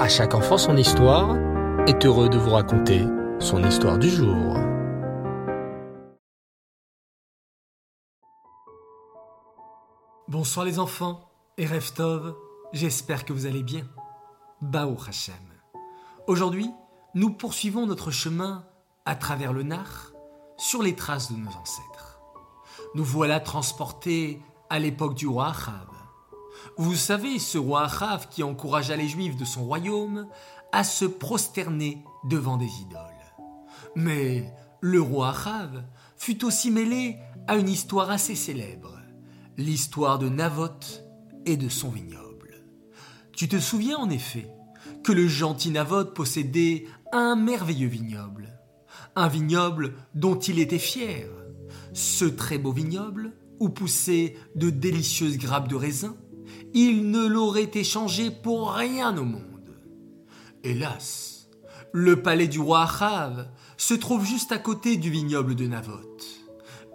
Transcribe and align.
À 0.00 0.08
chaque 0.08 0.32
enfant 0.32 0.56
son 0.56 0.78
histoire 0.78 1.36
est 1.86 2.06
heureux 2.06 2.30
de 2.30 2.38
vous 2.38 2.52
raconter 2.52 3.04
son 3.38 3.62
histoire 3.62 3.98
du 3.98 4.08
jour. 4.08 4.56
Bonsoir 10.26 10.64
les 10.64 10.78
enfants 10.78 11.28
et 11.58 11.66
Reftov, 11.66 12.34
j'espère 12.72 13.26
que 13.26 13.34
vous 13.34 13.44
allez 13.44 13.62
bien. 13.62 13.86
Bao 14.62 14.96
Hashem. 15.06 15.34
Aujourd'hui, 16.26 16.70
nous 17.14 17.34
poursuivons 17.34 17.84
notre 17.84 18.10
chemin 18.10 18.64
à 19.04 19.16
travers 19.16 19.52
le 19.52 19.64
Nar 19.64 20.12
sur 20.56 20.82
les 20.82 20.96
traces 20.96 21.30
de 21.30 21.36
nos 21.36 21.50
ancêtres. 21.50 22.22
Nous 22.94 23.04
voilà 23.04 23.38
transportés 23.38 24.40
à 24.70 24.78
l'époque 24.78 25.14
du 25.14 25.26
roi 25.26 25.48
Achav. 25.48 25.99
Vous 26.76 26.94
savez, 26.94 27.38
ce 27.38 27.58
roi 27.58 27.84
Achav 27.84 28.28
qui 28.28 28.42
encouragea 28.42 28.96
les 28.96 29.08
Juifs 29.08 29.36
de 29.36 29.44
son 29.44 29.64
royaume 29.64 30.26
à 30.72 30.84
se 30.84 31.04
prosterner 31.04 32.04
devant 32.24 32.56
des 32.56 32.70
idoles. 32.80 33.00
Mais 33.96 34.52
le 34.80 35.00
roi 35.00 35.30
Achav 35.30 35.84
fut 36.16 36.44
aussi 36.44 36.70
mêlé 36.70 37.16
à 37.46 37.56
une 37.56 37.68
histoire 37.68 38.10
assez 38.10 38.34
célèbre, 38.34 38.98
l'histoire 39.56 40.18
de 40.18 40.28
Navoth 40.28 41.02
et 41.46 41.56
de 41.56 41.68
son 41.68 41.88
vignoble. 41.88 42.64
Tu 43.32 43.48
te 43.48 43.58
souviens 43.58 43.96
en 43.96 44.10
effet 44.10 44.48
que 45.02 45.12
le 45.12 45.26
gentil 45.26 45.70
Navoth 45.70 46.14
possédait 46.14 46.86
un 47.12 47.36
merveilleux 47.36 47.88
vignoble, 47.88 48.58
un 49.16 49.28
vignoble 49.28 49.94
dont 50.14 50.38
il 50.38 50.58
était 50.58 50.78
fier. 50.78 51.28
Ce 51.92 52.24
très 52.24 52.58
beau 52.58 52.72
vignoble, 52.72 53.32
où 53.58 53.68
poussaient 53.68 54.36
de 54.54 54.70
délicieuses 54.70 55.38
grappes 55.38 55.68
de 55.68 55.76
raisin, 55.76 56.16
il 56.74 57.10
ne 57.10 57.26
l'aurait 57.26 57.70
échangé 57.74 58.30
pour 58.30 58.72
rien 58.72 59.16
au 59.16 59.24
monde. 59.24 59.74
Hélas, 60.62 61.48
le 61.92 62.22
palais 62.22 62.48
du 62.48 62.60
roi 62.60 62.82
Achav 62.82 63.48
se 63.76 63.94
trouve 63.94 64.24
juste 64.24 64.52
à 64.52 64.58
côté 64.58 64.96
du 64.96 65.10
vignoble 65.10 65.54
de 65.54 65.66
Navoth. 65.66 66.26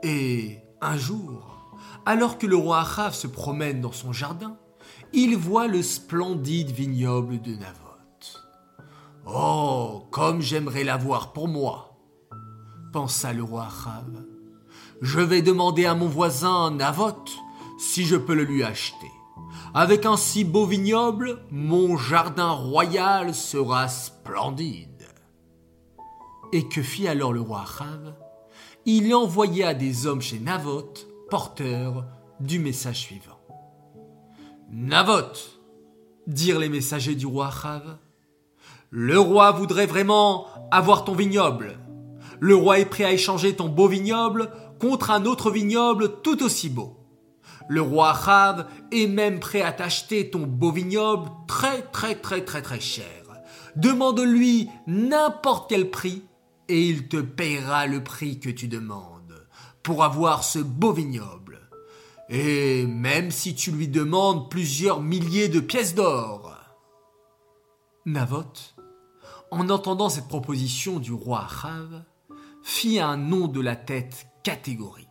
Et 0.04 0.60
un 0.82 0.98
jour, 0.98 1.78
alors 2.06 2.38
que 2.38 2.48
le 2.48 2.56
roi 2.56 2.80
Achav 2.80 3.14
se 3.14 3.28
promène 3.28 3.82
dans 3.82 3.92
son 3.92 4.14
jardin, 4.14 4.58
il 5.14 5.36
voit 5.36 5.68
le 5.68 5.82
splendide 5.82 6.72
vignoble 6.72 7.42
de 7.42 7.56
Navoth. 7.56 8.46
Oh, 9.26 10.08
comme 10.12 10.42
j'aimerais 10.42 10.84
l'avoir 10.84 11.34
pour 11.34 11.48
moi, 11.48 11.98
pensa 12.94 13.34
le 13.34 13.44
roi 13.44 13.66
Achav. 13.66 14.24
Je 15.02 15.20
vais 15.20 15.42
demander 15.42 15.86
à 15.86 15.96
mon 15.96 16.08
voisin 16.08 16.72
Navoth 16.72 17.32
si 17.78 18.06
je 18.06 18.16
peux 18.16 18.36
le 18.36 18.44
lui 18.44 18.64
acheter. 18.64 19.12
Avec 19.78 20.06
un 20.06 20.16
si 20.16 20.46
beau 20.46 20.66
vignoble, 20.66 21.38
mon 21.52 21.98
jardin 21.98 22.52
royal 22.52 23.36
sera 23.36 23.90
splendide. 23.90 25.06
Et 26.54 26.70
que 26.70 26.82
fit 26.82 27.10
alors 27.10 27.34
le 27.34 27.42
roi 27.42 27.64
Achav? 27.64 28.16
Il 28.86 29.14
envoya 29.14 29.74
des 29.74 30.08
hommes 30.08 30.22
chez 30.22 30.40
Navoth, 30.40 31.06
porteurs 31.30 32.06
du 32.40 32.58
message 32.58 33.02
suivant. 33.02 33.42
Navoth, 34.72 35.60
dirent 36.26 36.60
les 36.60 36.70
messagers 36.70 37.16
du 37.16 37.26
roi 37.26 37.48
Achav, 37.48 37.98
le 38.92 39.20
roi 39.20 39.52
voudrait 39.52 39.88
vraiment 39.88 40.48
avoir 40.72 41.04
ton 41.04 41.16
vignoble. 41.16 41.78
Le 42.40 42.56
roi 42.56 42.80
est 42.80 42.86
prêt 42.86 43.04
à 43.04 43.12
échanger 43.12 43.58
ton 43.58 43.68
beau 43.68 43.90
vignoble 43.90 44.52
contre 44.80 45.12
un 45.12 45.26
autre 45.26 45.52
vignoble 45.52 46.22
tout 46.22 46.44
aussi 46.44 46.70
beau. 46.70 47.05
Le 47.68 47.82
roi 47.82 48.12
Achav 48.12 48.68
est 48.92 49.08
même 49.08 49.40
prêt 49.40 49.62
à 49.62 49.72
t'acheter 49.72 50.30
ton 50.30 50.46
beau 50.46 50.72
vignoble 50.72 51.30
très 51.48 51.82
très 51.82 52.16
très 52.16 52.44
très 52.44 52.62
très 52.62 52.80
cher. 52.80 53.26
Demande-lui 53.76 54.70
n'importe 54.88 55.70
quel 55.70 55.90
prix 55.90 56.24
et 56.70 56.88
il 56.88 57.08
te 57.08 57.18
payera 57.18 57.88
le 57.88 58.04
prix 58.04 58.40
que 58.40 58.50
tu 58.50 58.68
demandes 58.68 59.48
pour 59.84 60.04
avoir 60.04 60.44
ce 60.44 60.60
beau 60.60 60.94
vignoble. 60.94 61.60
Et 62.30 62.86
même 62.88 63.32
si 63.32 63.54
tu 63.54 63.72
lui 63.72 63.88
demandes 63.88 64.50
plusieurs 64.50 65.02
milliers 65.02 65.50
de 65.50 65.60
pièces 65.60 65.94
d'or. 65.94 66.54
Navoth, 68.06 68.76
en 69.52 69.70
entendant 69.70 70.10
cette 70.10 70.28
proposition 70.28 71.00
du 71.00 71.12
roi 71.12 71.46
Achav, 71.46 72.04
fit 72.64 73.00
un 73.00 73.18
nom 73.18 73.48
de 73.48 73.62
la 73.62 73.76
tête 73.76 74.28
catégorique. 74.44 75.08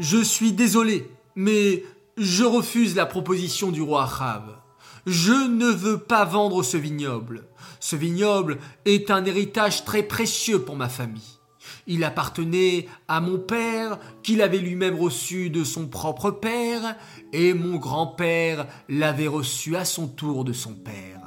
Je 0.00 0.16
suis 0.16 0.52
désolé, 0.52 1.10
mais 1.34 1.84
je 2.16 2.44
refuse 2.44 2.96
la 2.96 3.04
proposition 3.04 3.70
du 3.70 3.82
roi 3.82 4.04
Achav. 4.04 4.56
Je 5.04 5.46
ne 5.46 5.66
veux 5.66 5.98
pas 5.98 6.24
vendre 6.24 6.62
ce 6.62 6.78
vignoble. 6.78 7.44
Ce 7.80 7.96
vignoble 7.96 8.56
est 8.86 9.10
un 9.10 9.22
héritage 9.26 9.84
très 9.84 10.02
précieux 10.02 10.62
pour 10.62 10.74
ma 10.74 10.88
famille. 10.88 11.38
Il 11.86 12.02
appartenait 12.02 12.88
à 13.08 13.20
mon 13.20 13.38
père, 13.38 13.98
qu'il 14.22 14.40
avait 14.40 14.56
lui-même 14.56 14.98
reçu 14.98 15.50
de 15.50 15.64
son 15.64 15.86
propre 15.86 16.30
père, 16.30 16.96
et 17.34 17.52
mon 17.52 17.76
grand-père 17.76 18.66
l'avait 18.88 19.28
reçu 19.28 19.76
à 19.76 19.84
son 19.84 20.08
tour 20.08 20.44
de 20.46 20.54
son 20.54 20.72
père. 20.72 21.20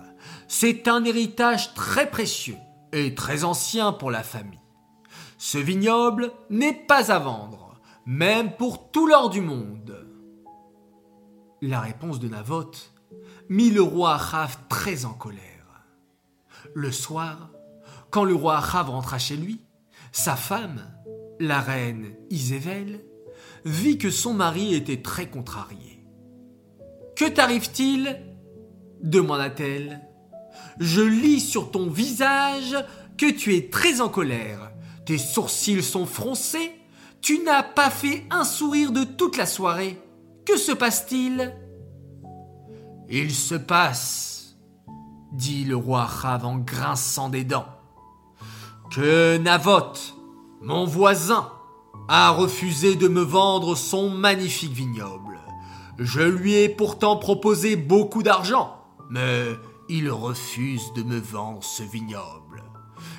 C'est 0.48 0.88
un 0.88 1.06
héritage 1.06 1.76
très 1.76 2.10
précieux 2.10 2.58
et 2.92 3.14
très 3.14 3.44
ancien 3.44 3.92
pour 3.92 4.10
la 4.10 4.24
famille. 4.24 4.58
Ce 5.38 5.60
vignoble 5.60 6.32
n'est 6.50 6.86
pas 6.88 7.12
à 7.12 7.20
vendre, 7.20 7.73
même 8.06 8.56
pour 8.56 8.92
tout 8.92 9.08
l'or 9.08 9.30
du 9.30 9.42
monde. 9.42 10.08
La 11.62 11.80
réponse 11.80 12.20
de 12.20 12.28
Navoth 12.28 12.94
mit 13.50 13.70
le 13.70 13.82
roi 13.82 14.16
Achav 14.16 14.58
très 14.70 15.06
en 15.06 15.14
colère. 15.14 15.42
Le 16.74 16.92
soir, 16.92 17.52
quand 18.10 18.24
le 18.24 18.36
roi 18.36 18.58
Achav 18.58 18.90
rentra 18.90 19.18
chez 19.18 19.38
lui, 19.38 19.62
sa 20.12 20.36
femme, 20.36 20.92
la 21.40 21.60
reine 21.60 22.14
Isével, 22.30 23.04
vit 23.66 23.98
que 23.98 24.12
son 24.12 24.34
mari 24.34 24.76
était 24.76 25.02
très 25.02 25.30
contrarié. 25.30 26.06
Que 27.16 27.30
t'arrive-t-il? 27.30 28.20
demanda-t-elle. 29.02 30.02
Je 30.80 31.02
lis 31.02 31.42
sur 31.42 31.72
ton 31.72 31.90
visage 31.90 32.76
que 33.18 33.30
tu 33.30 33.56
es 33.56 33.70
très 33.70 34.02
en 34.02 34.10
colère. 34.10 34.72
Tes 35.06 35.18
sourcils 35.18 35.84
sont 35.84 36.06
froncés. 36.06 36.73
Tu 37.24 37.40
n'as 37.40 37.64
pas 37.64 37.90
fait 37.90 38.26
un 38.32 38.44
sourire 38.44 38.92
de 38.92 39.06
toute 39.06 39.38
la 39.38 39.46
soirée. 39.46 39.98
Que 40.46 40.58
se 40.58 40.74
passe-t-il? 40.74 41.56
Il 43.10 43.34
se 43.34 43.56
passe, 43.56 44.58
dit 45.32 45.64
le 45.64 45.78
roi 45.78 46.04
Rav 46.04 46.46
en 46.46 46.58
grinçant 46.58 47.30
des 47.30 47.46
dents, 47.46 47.68
que 48.92 49.38
Navoth, 49.38 50.16
mon 50.62 50.84
voisin, 50.84 51.50
a 52.10 52.32
refusé 52.32 52.96
de 52.96 53.08
me 53.08 53.22
vendre 53.22 53.76
son 53.76 54.10
magnifique 54.10 54.74
vignoble. 54.74 55.40
Je 55.98 56.22
lui 56.22 56.56
ai 56.56 56.68
pourtant 56.68 57.16
proposé 57.16 57.78
beaucoup 57.78 58.22
d'argent, 58.22 58.84
mais 59.10 59.46
il 59.88 60.12
refuse 60.12 60.92
de 60.94 61.04
me 61.04 61.20
vendre 61.20 61.64
ce 61.64 61.84
vignoble. 61.84 62.64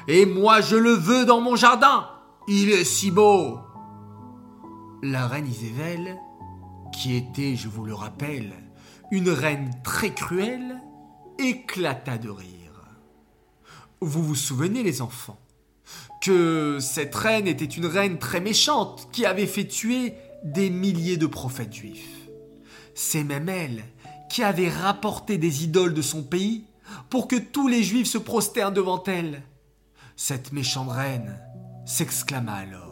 Et 0.09 0.27
moi 0.27 0.61
je 0.61 0.77
le 0.77 0.93
veux 0.93 1.25
dans 1.25 1.41
mon 1.41 1.57
jardin. 1.57 2.11
Il 2.49 2.69
est 2.69 2.85
si 2.85 3.11
beau. 3.11 3.61
La 5.07 5.27
reine 5.27 5.47
Isével, 5.47 6.17
qui 6.91 7.15
était, 7.15 7.57
je 7.57 7.69
vous 7.69 7.85
le 7.85 7.93
rappelle, 7.93 8.55
une 9.11 9.29
reine 9.29 9.71
très 9.85 10.15
cruelle, 10.15 10.81
éclata 11.39 12.17
de 12.17 12.31
rire. 12.31 12.89
Vous 14.01 14.23
vous 14.23 14.35
souvenez, 14.35 14.83
les 14.83 15.03
enfants, 15.03 15.39
que 16.23 16.79
cette 16.81 17.15
reine 17.15 17.47
était 17.47 17.67
une 17.67 17.85
reine 17.85 18.19
très 18.19 18.41
méchante 18.41 19.11
qui 19.13 19.27
avait 19.27 19.47
fait 19.47 19.67
tuer 19.67 20.15
des 20.43 20.71
milliers 20.71 21.19
de 21.19 21.27
prophètes 21.27 21.75
juifs. 21.75 22.31
C'est 22.95 23.25
même 23.25 23.51
elle 23.51 23.85
qui 24.31 24.43
avait 24.43 24.71
rapporté 24.71 25.37
des 25.37 25.65
idoles 25.65 25.93
de 25.93 26.01
son 26.01 26.23
pays 26.23 26.65
pour 27.11 27.29
que 27.29 27.37
tous 27.37 27.69
les 27.69 27.83
juifs 27.83 28.09
se 28.09 28.17
prosternent 28.17 28.73
devant 28.73 29.03
elle. 29.05 29.43
Cette 30.17 30.53
méchante 30.53 30.93
reine 30.93 31.39
s'exclama 31.85 32.55
alors. 32.55 32.84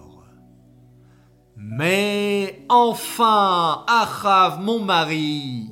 Mais 1.56 2.64
enfin, 2.68 3.84
Achav, 3.86 4.60
mon 4.60 4.80
mari, 4.80 5.70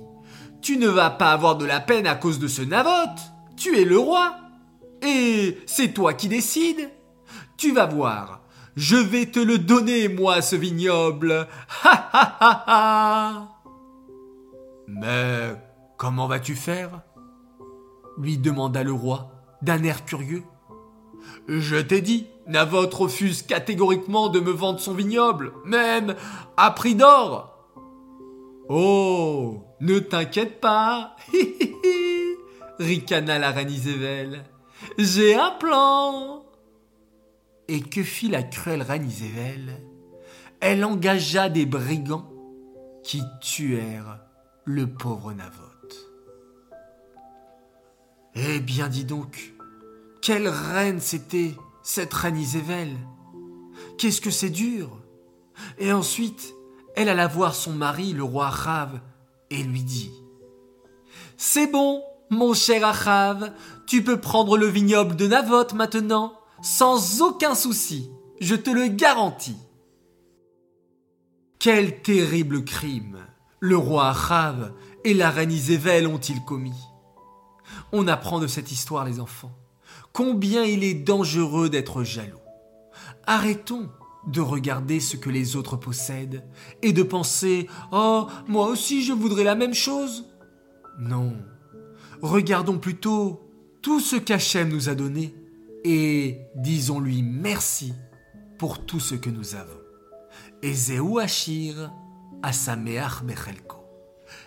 tu 0.63 0.77
ne 0.77 0.89
vas 0.89 1.11
pas 1.11 1.33
avoir 1.33 1.57
de 1.57 1.65
la 1.65 1.81
peine 1.81 2.07
à 2.07 2.15
cause 2.15 2.39
de 2.39 2.49
ce 2.49 2.63
Navoth. 2.63 3.21
Tu 3.57 3.79
es 3.79 3.85
le 3.85 3.99
roi. 3.99 4.37
Et 5.03 5.59
c'est 5.67 5.93
toi 5.93 6.15
qui 6.15 6.29
décides. 6.29 6.91
Tu 7.57 7.73
vas 7.73 7.87
voir. 7.87 8.43
Je 8.77 8.97
vais 8.97 9.27
te 9.27 9.41
le 9.41 9.59
donner, 9.59 10.09
moi, 10.09 10.43
ce 10.43 10.57
vignoble. 10.57 11.47
Ha 11.85 12.11
ha 12.13 12.37
ha 12.41 12.65
ha. 12.67 13.49
Mais 14.87 15.57
comment 15.97 16.27
vas-tu 16.27 16.55
faire? 16.55 17.03
lui 18.21 18.39
demanda 18.39 18.83
le 18.83 18.93
roi, 18.93 19.33
d'un 19.63 19.83
air 19.83 20.05
curieux. 20.05 20.45
Je 21.49 21.77
t'ai 21.77 22.01
dit, 22.01 22.29
Navoth 22.51 22.95
refuse 22.95 23.43
catégoriquement 23.43 24.29
de 24.29 24.41
me 24.41 24.51
vendre 24.51 24.81
son 24.81 24.93
vignoble, 24.93 25.53
même 25.65 26.17
à 26.57 26.73
prix 26.73 26.95
d'or. 26.95 27.57
Oh, 28.69 29.63
ne 29.81 29.99
t'inquiète 29.99 30.61
pas, 30.61 31.17
ricana 32.79 33.39
la 33.39 33.51
reine 33.51 33.71
Isével. 33.71 34.45
J'ai 34.99 35.35
un 35.35 35.53
plan. 35.53 36.45
Et 37.69 37.81
que 37.81 38.03
fit 38.03 38.29
la 38.29 38.43
cruelle 38.43 38.83
reine 38.83 39.07
Isével 39.07 39.81
Elle 40.61 40.85
engagea 40.85 41.49
des 41.49 41.67
brigands 41.67 42.33
qui 43.05 43.23
tuèrent 43.41 44.19
le 44.65 44.89
pauvre 44.89 45.33
Navoth. 45.33 46.11
Eh 48.35 48.59
bien, 48.61 48.89
dis 48.89 49.05
donc, 49.05 49.55
quelle 50.21 50.49
reine 50.49 51.01
c'était, 51.01 51.55
cette 51.83 52.13
reine 52.13 52.39
Isével 52.39 52.97
Qu'est-ce 53.99 54.21
que 54.21 54.31
c'est 54.31 54.51
dur. 54.51 54.91
Et 55.79 55.93
ensuite, 55.93 56.55
elle 56.97 57.09
alla 57.09 57.27
voir 57.27 57.55
son 57.55 57.73
mari, 57.73 58.13
le 58.13 58.23
roi 58.23 58.49
Rav, 58.49 59.01
et 59.51 59.63
lui 59.63 59.83
dit 59.83 60.11
C'est 61.37 61.71
bon, 61.71 62.03
mon 62.31 62.55
cher 62.55 62.87
Achav, 62.87 63.53
tu 63.87 64.03
peux 64.03 64.21
prendre 64.21 64.57
le 64.57 64.67
vignoble 64.67 65.17
de 65.17 65.27
Navoth 65.27 65.75
maintenant, 65.75 66.35
sans 66.63 67.23
aucun 67.23 67.55
souci, 67.55 68.11
je 68.41 68.55
te 68.55 68.71
le 68.71 68.87
garantis. 68.89 69.57
Quel 71.59 72.01
terrible 72.01 72.65
crime 72.65 73.19
le 73.59 73.77
roi 73.77 74.09
Achav 74.09 74.73
et 75.05 75.13
la 75.13 75.31
reine 75.31 75.53
Isével 75.53 76.07
ont-ils 76.07 76.43
commis. 76.45 76.81
On 77.93 78.09
apprend 78.09 78.39
de 78.39 78.47
cette 78.47 78.73
histoire, 78.73 79.05
les 79.05 79.21
enfants, 79.21 79.53
combien 80.13 80.65
il 80.65 80.85
est 80.85 80.95
dangereux 80.95 81.69
d'être 81.69 82.03
jaloux. 82.05 82.39
Arrêtons 83.27 83.89
de 84.27 84.41
regarder 84.41 85.01
ce 85.01 85.17
que 85.17 85.31
les 85.31 85.57
autres 85.57 85.77
possèdent 85.77 86.45
et 86.83 86.93
de 86.93 87.03
penser 87.03 87.69
Oh, 87.93 88.27
moi 88.49 88.67
aussi 88.67 89.03
je 89.03 89.13
voudrais 89.13 89.45
la 89.45 89.55
même 89.55 89.75
chose. 89.75 90.27
Non, 90.99 91.35
regardons 92.21 92.79
plutôt 92.79 93.51
tout 93.83 94.01
ce 94.01 94.17
qu'Hachem 94.17 94.69
nous 94.69 94.89
a 94.89 94.95
donné 94.95 95.35
et 95.85 96.39
disons-lui 96.57 97.23
merci 97.23 97.95
pour 98.59 98.85
tout 98.85 99.01
ce 99.01 99.15
que 99.15 99.31
nous 99.31 99.55
avons. 99.55 99.81
Ezeu 100.63 101.19
Achir 101.19 101.91
Asameach 102.43 103.23
Bechelko. 103.25 103.79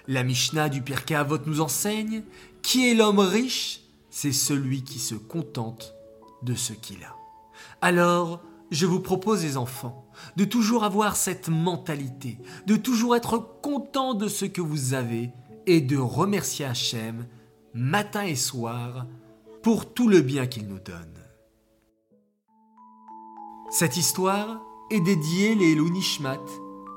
La 0.07 0.24
Mishnah 0.24 0.69
du 0.69 0.81
Pirkei 0.81 1.16
Avot 1.16 1.40
nous 1.45 1.62
enseigne 1.62 2.24
qui 2.62 2.90
est 2.90 2.94
l'homme 2.94 3.19
riche 3.19 3.82
C'est 4.15 4.31
celui 4.31 4.83
qui 4.83 5.00
se 5.00 5.15
contente 5.15 5.95
de 6.44 6.54
ce 6.54 6.71
qu'il 6.74 7.04
a. 7.04 7.15
Alors, 7.81 8.44
je 8.69 8.86
vous 8.86 9.00
propose, 9.00 9.42
les 9.42 9.57
enfants, 9.57 10.07
de 10.36 10.45
toujours 10.45 10.83
avoir 10.83 11.15
cette 11.15 11.50
mentalité, 11.50 12.38
de 12.68 12.75
toujours 12.75 13.15
être 13.15 13.39
content 13.63 14.13
de 14.13 14.27
ce 14.27 14.45
que 14.45 14.62
vous 14.62 14.94
avez 14.94 15.31
et 15.65 15.81
de 15.81 15.98
remercier 15.98 16.63
Hachem 16.63 17.25
matin 17.74 18.21
et 18.21 18.36
soir 18.36 19.07
pour 19.63 19.92
tout 19.92 20.07
le 20.07 20.21
bien 20.21 20.45
qu'il 20.45 20.68
nous 20.68 20.80
donne. 20.80 21.18
Cette 23.71 23.98
histoire 23.98 24.62
est 24.92 25.01
dédiée 25.01 25.56
les 25.56 25.75
Nishmat, 25.75 26.45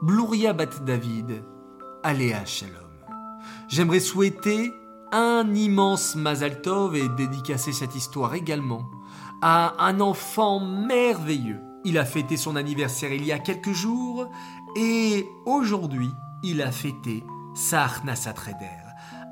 Bluria 0.03 0.53
Bat 0.53 0.85
David, 0.85 1.43
Aléa 2.03 2.45
Shalom. 2.45 2.75
J'aimerais 3.69 4.01
souhaiter 4.01 4.71
un 5.13 5.55
immense 5.55 6.17
Mazal 6.17 6.61
Tov 6.63 6.97
et 6.97 7.09
dédicacer 7.09 7.73
cette 7.73 7.95
histoire 7.95 8.35
également 8.35 8.91
à 9.43 9.75
un 9.85 10.01
enfant 10.01 10.61
merveilleux. 10.61 11.61
Il 11.85 11.99
a 11.99 12.05
fêté 12.05 12.37
son 12.37 12.57
anniversaire 12.57 13.13
il 13.13 13.25
y 13.25 13.33
a 13.33 13.39
quelques 13.39 13.73
jours 13.73 14.29
et 14.77 15.29
aujourd'hui 15.45 16.11
il 16.43 16.63
a 16.63 16.73
fêté 16.73 17.25
sa 17.55 17.87
Reder. 17.87 18.83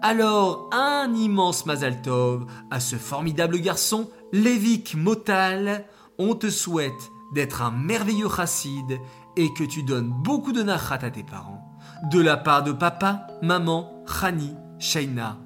Alors 0.02 0.68
un 0.72 1.12
immense 1.14 1.66
Mazal 1.66 2.02
Tov 2.02 2.46
à 2.70 2.80
ce 2.80 2.96
formidable 2.96 3.58
garçon, 3.60 4.08
Lévik 4.32 4.94
Motal. 4.94 5.86
On 6.18 6.34
te 6.34 6.50
souhaite 6.50 7.10
d'être 7.34 7.62
un 7.62 7.72
merveilleux 7.72 8.28
chassid 8.28 9.00
et 9.36 9.52
que 9.54 9.64
tu 9.64 9.82
donnes 9.82 10.12
beaucoup 10.22 10.52
de 10.52 10.62
nachat 10.62 11.00
à 11.02 11.10
tes 11.10 11.24
parents, 11.24 11.76
de 12.12 12.20
la 12.20 12.36
part 12.36 12.62
de 12.62 12.70
papa, 12.70 13.26
maman, 13.42 14.04
Khani, 14.06 14.54
Shaina 14.78 15.38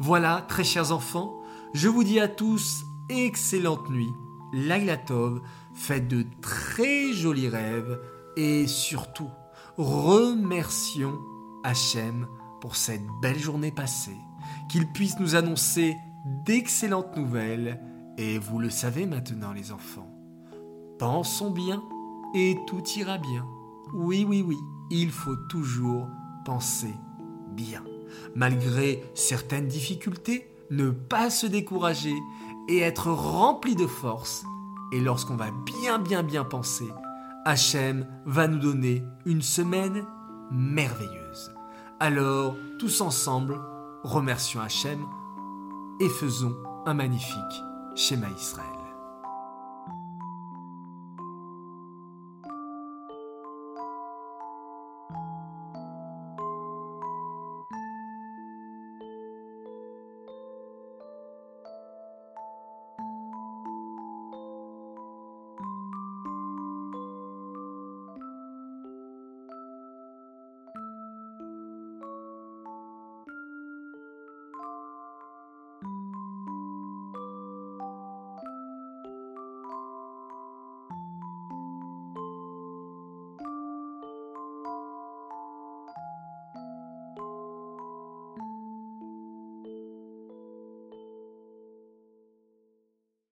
Voilà, 0.00 0.44
très 0.48 0.64
chers 0.64 0.92
enfants, 0.92 1.40
je 1.72 1.88
vous 1.88 2.04
dis 2.04 2.20
à 2.20 2.28
tous 2.28 2.84
excellente 3.08 3.90
nuit, 3.90 4.10
Laglatov, 4.52 5.40
faites 5.74 6.08
de 6.08 6.24
très 6.40 7.12
jolis 7.12 7.48
rêves 7.48 8.00
et 8.36 8.66
surtout 8.66 9.30
remercions 9.76 11.18
Hachem 11.64 12.26
pour 12.60 12.76
cette 12.76 13.04
belle 13.22 13.38
journée 13.38 13.72
passée, 13.72 14.16
qu'il 14.68 14.86
puisse 14.92 15.18
nous 15.18 15.34
annoncer 15.34 15.96
d'excellentes 16.44 17.16
nouvelles 17.16 17.80
et 18.16 18.38
vous 18.38 18.58
le 18.58 18.70
savez 18.70 19.06
maintenant 19.06 19.52
les 19.52 19.72
enfants. 19.72 20.10
Pensons 20.98 21.50
bien 21.50 21.82
et 22.34 22.56
tout 22.66 22.82
ira 22.96 23.18
bien. 23.18 23.46
Oui, 23.94 24.24
oui, 24.26 24.42
oui, 24.46 24.56
il 24.90 25.10
faut 25.10 25.36
toujours 25.48 26.08
penser 26.44 26.94
bien. 27.52 27.82
Malgré 28.34 29.02
certaines 29.14 29.68
difficultés, 29.68 30.48
ne 30.70 30.90
pas 30.90 31.30
se 31.30 31.46
décourager 31.46 32.14
et 32.68 32.80
être 32.80 33.10
rempli 33.10 33.74
de 33.76 33.86
force. 33.86 34.44
Et 34.92 35.00
lorsqu'on 35.00 35.36
va 35.36 35.50
bien 35.64 35.98
bien 35.98 36.22
bien 36.22 36.44
penser, 36.44 36.88
Hachem 37.44 38.06
va 38.24 38.48
nous 38.48 38.58
donner 38.58 39.02
une 39.26 39.42
semaine 39.42 40.06
merveilleuse. 40.50 41.52
Alors, 42.00 42.56
tous 42.78 43.00
ensemble, 43.00 43.60
remercions 44.02 44.60
Hachem 44.60 45.00
et 46.00 46.08
faisons 46.08 46.56
un 46.86 46.94
magnifique 46.94 47.62
schéma 47.94 48.26
Israël. 48.36 48.73